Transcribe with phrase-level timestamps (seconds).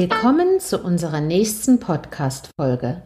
[0.00, 3.04] Willkommen zu unserer nächsten Podcast-Folge.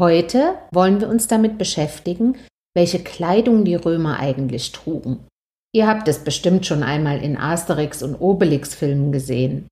[0.00, 2.38] Heute wollen wir uns damit beschäftigen,
[2.74, 5.28] welche Kleidung die Römer eigentlich trugen.
[5.74, 9.68] Ihr habt es bestimmt schon einmal in Asterix und Obelix Filmen gesehen.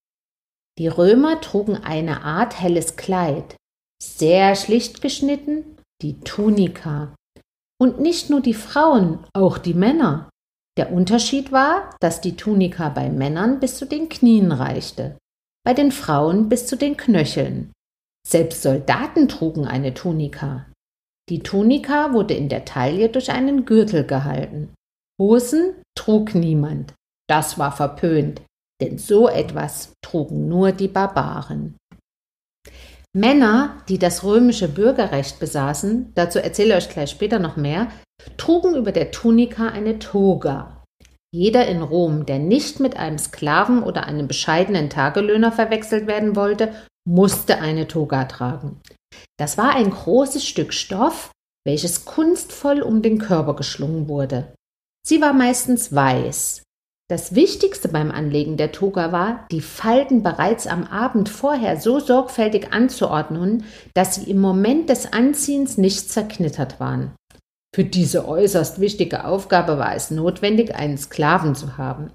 [0.79, 3.57] Die Römer trugen eine Art helles Kleid,
[4.03, 7.15] sehr schlicht geschnitten, die Tunika.
[7.81, 10.29] Und nicht nur die Frauen, auch die Männer.
[10.77, 15.17] Der Unterschied war, dass die Tunika bei Männern bis zu den Knien reichte
[15.69, 17.73] bei den Frauen bis zu den Knöcheln.
[18.27, 20.65] Selbst Soldaten trugen eine Tunika.
[21.29, 24.73] Die Tunika wurde in der Taille durch einen Gürtel gehalten.
[25.21, 26.95] Hosen trug niemand.
[27.29, 28.41] Das war verpönt,
[28.81, 31.77] denn so etwas trugen nur die Barbaren.
[33.15, 37.89] Männer, die das römische Bürgerrecht besaßen, dazu erzähle ich euch gleich später noch mehr,
[38.39, 40.78] trugen über der Tunika eine Toga.
[41.31, 46.73] Jeder in Rom, der nicht mit einem Sklaven oder einem bescheidenen Tagelöhner verwechselt werden wollte,
[47.07, 48.81] musste eine Toga tragen.
[49.39, 51.31] Das war ein großes Stück Stoff,
[51.67, 54.55] welches kunstvoll um den Körper geschlungen wurde.
[55.07, 56.63] Sie war meistens weiß.
[57.11, 62.73] Das Wichtigste beim Anlegen der Toga war, die Falten bereits am Abend vorher so sorgfältig
[62.73, 67.15] anzuordnen, dass sie im Moment des Anziehens nicht zerknittert waren.
[67.75, 72.13] Für diese äußerst wichtige Aufgabe war es notwendig, einen Sklaven zu haben.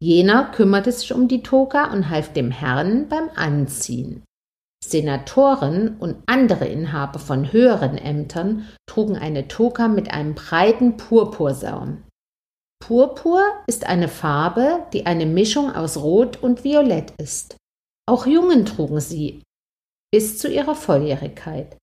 [0.00, 4.22] Jener kümmerte sich um die Toga und half dem Herrn beim Anziehen.
[4.84, 12.04] Senatoren und andere Inhaber von höheren Ämtern trugen eine Toga mit einem breiten Purpursaum.
[12.78, 17.56] Purpur ist eine Farbe, die eine Mischung aus Rot und Violett ist.
[18.08, 19.42] Auch Jungen trugen sie
[20.12, 21.76] bis zu ihrer Volljährigkeit,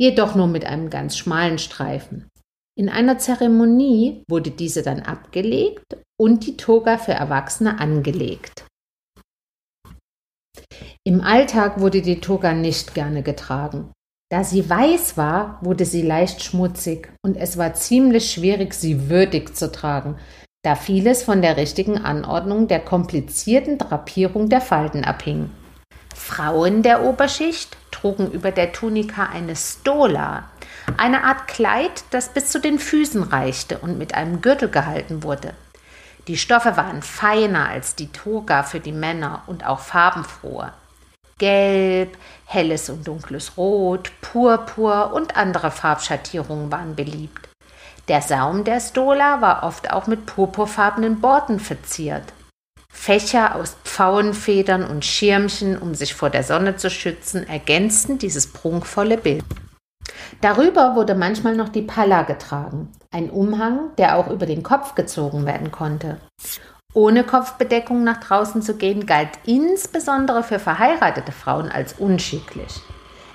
[0.00, 2.28] jedoch nur mit einem ganz schmalen Streifen.
[2.78, 8.66] In einer Zeremonie wurde diese dann abgelegt und die Toga für Erwachsene angelegt.
[11.04, 13.92] Im Alltag wurde die Toga nicht gerne getragen.
[14.30, 19.54] Da sie weiß war, wurde sie leicht schmutzig und es war ziemlich schwierig, sie würdig
[19.56, 20.16] zu tragen,
[20.62, 25.48] da vieles von der richtigen Anordnung der komplizierten Drapierung der Falten abhing.
[26.14, 30.50] Frauen der Oberschicht trugen über der Tunika eine Stola,
[30.96, 35.54] eine Art Kleid, das bis zu den Füßen reichte und mit einem Gürtel gehalten wurde.
[36.28, 40.72] Die Stoffe waren feiner als die Toga für die Männer und auch farbenfroher.
[41.38, 42.16] Gelb,
[42.46, 47.48] helles und dunkles Rot, Purpur und andere Farbschattierungen waren beliebt.
[48.08, 52.32] Der Saum der Stola war oft auch mit purpurfarbenen Borten verziert.
[52.88, 59.18] Fächer aus Pfauenfedern und Schirmchen, um sich vor der Sonne zu schützen, ergänzten dieses prunkvolle
[59.18, 59.44] Bild.
[60.40, 65.46] Darüber wurde manchmal noch die Palla getragen, ein Umhang, der auch über den Kopf gezogen
[65.46, 66.18] werden konnte.
[66.94, 72.80] Ohne Kopfbedeckung nach draußen zu gehen, galt insbesondere für verheiratete Frauen als unschicklich.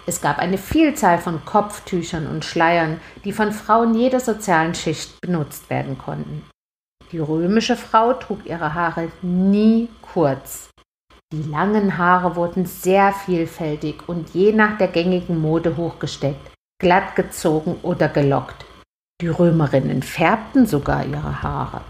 [0.08, 5.70] Es gab eine Vielzahl von Kopftüchern und Schleiern, die von Frauen jeder sozialen Schicht benutzt
[5.70, 6.44] werden konnten.
[7.12, 10.70] Die römische Frau trug ihre Haare nie kurz.
[11.32, 16.51] Die langen Haare wurden sehr vielfältig und je nach der gängigen Mode hochgesteckt
[16.82, 18.66] glatt gezogen oder gelockt.
[19.22, 21.82] Die Römerinnen färbten sogar ihre Haare.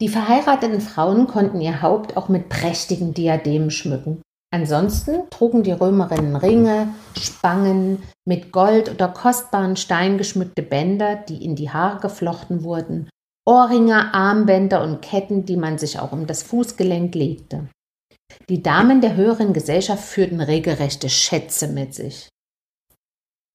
[0.00, 4.22] Die verheirateten Frauen konnten ihr Haupt auch mit prächtigen Diademen schmücken.
[4.50, 11.54] Ansonsten trugen die Römerinnen Ringe, Spangen, mit Gold oder kostbaren Steinen geschmückte Bänder, die in
[11.54, 13.10] die Haare geflochten wurden,
[13.46, 17.68] Ohrringe, Armbänder und Ketten, die man sich auch um das Fußgelenk legte.
[18.48, 22.30] Die Damen der höheren Gesellschaft führten regelrechte Schätze mit sich.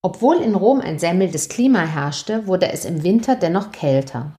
[0.02, 4.34] Obwohl in Rom ein sehr mildes Klima herrschte, wurde es im Winter dennoch kälter.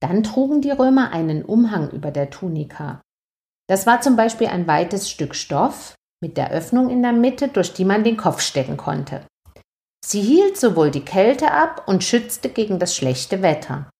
[0.00, 3.02] Dann trugen die Römer einen Umhang über der Tunika.
[3.68, 7.72] Das war zum Beispiel ein weites Stück Stoff mit der Öffnung in der Mitte, durch
[7.72, 9.26] die man den Kopf stecken konnte.
[10.04, 13.90] Sie hielt sowohl die Kälte ab und schützte gegen das schlechte Wetter.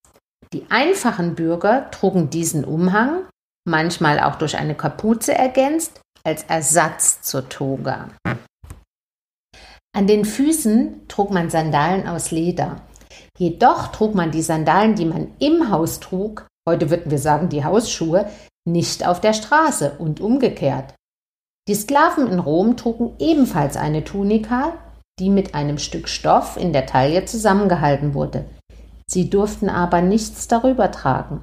[0.53, 3.29] Die einfachen Bürger trugen diesen Umhang,
[3.65, 8.09] manchmal auch durch eine Kapuze ergänzt, als Ersatz zur Toga.
[10.01, 12.77] An den Füßen trug man Sandalen aus Leder.
[13.37, 17.67] Jedoch trug man die Sandalen, die man im Haus trug, heute würden wir sagen die
[17.67, 18.25] Hausschuhe,
[18.67, 20.95] nicht auf der Straße und umgekehrt.
[21.69, 24.73] Die Sklaven in Rom trugen ebenfalls eine Tunika,
[25.19, 28.47] die mit einem Stück Stoff in der Taille zusammengehalten wurde.
[29.07, 31.43] Sie durften aber nichts darüber tragen.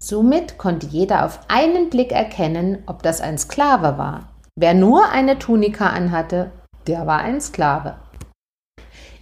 [0.00, 4.28] Somit konnte jeder auf einen Blick erkennen, ob das ein Sklave war.
[4.58, 6.50] Wer nur eine Tunika anhatte,
[6.86, 7.96] der war ein Sklave.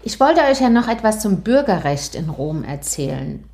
[0.03, 3.45] Ich wollte euch ja noch etwas zum Bürgerrecht in Rom erzählen.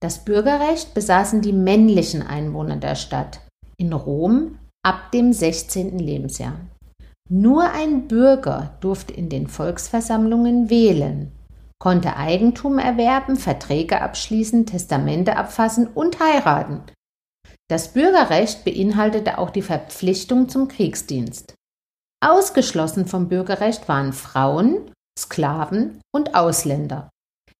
[0.00, 3.40] Das Bürgerrecht besaßen die männlichen Einwohner der Stadt
[3.76, 5.98] in Rom ab dem 16.
[5.98, 6.58] Lebensjahr.
[7.28, 11.32] Nur ein Bürger durfte in den Volksversammlungen wählen,
[11.78, 16.82] konnte Eigentum erwerben, Verträge abschließen, Testamente abfassen und heiraten.
[17.70, 21.54] Das Bürgerrecht beinhaltete auch die Verpflichtung zum Kriegsdienst.
[22.22, 27.10] Ausgeschlossen vom Bürgerrecht waren Frauen, Sklaven und Ausländer.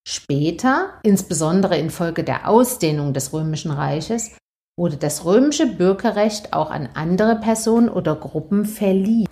[0.06, 4.36] Später, insbesondere infolge der Ausdehnung des römischen Reiches,
[4.78, 9.28] wurde das römische Bürgerrecht auch an andere Personen oder Gruppen verliehen.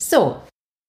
[0.00, 0.40] So,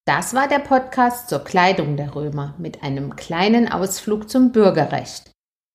[0.05, 5.31] das war der Podcast zur Kleidung der Römer mit einem kleinen Ausflug zum Bürgerrecht.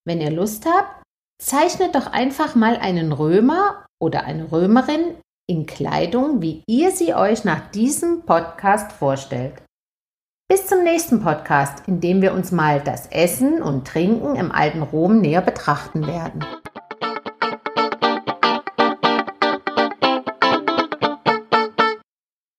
[0.06, 1.02] Wenn ihr Lust habt,
[1.42, 5.16] zeichnet doch einfach mal einen Römer oder eine Römerin
[5.48, 9.54] in Kleidung, wie ihr sie euch nach diesem Podcast vorstellt.
[10.50, 14.82] Bis zum nächsten Podcast, in dem wir uns mal das Essen und Trinken im alten
[14.82, 16.44] Rom näher betrachten werden.